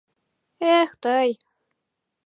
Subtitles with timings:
[0.77, 1.29] Эх, тый!